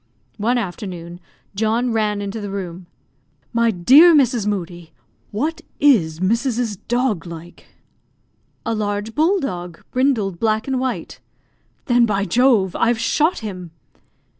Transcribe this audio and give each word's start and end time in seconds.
One 0.39 0.57
afternoon 0.57 1.19
John 1.53 1.93
ran 1.93 2.23
into 2.23 2.41
the 2.41 2.49
room. 2.49 2.87
"My 3.53 3.69
dear 3.69 4.15
Mrs. 4.15 4.47
Moodie, 4.47 4.93
what 5.29 5.61
is 5.79 6.19
Mrs. 6.19 6.59
's 6.59 6.75
dog 6.77 7.27
like?" 7.27 7.67
"A 8.65 8.73
large 8.73 9.13
bull 9.13 9.39
dog, 9.39 9.83
brindled 9.91 10.39
black 10.39 10.67
and 10.67 10.79
white." 10.79 11.19
"Then, 11.85 12.07
by 12.07 12.25
Jove, 12.25 12.75
I've 12.75 12.97
shot 12.99 13.41
him!" 13.45 13.69